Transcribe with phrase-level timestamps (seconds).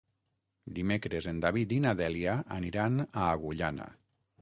[0.77, 3.93] Dimecres en David i na Dèlia aniran a Agullana.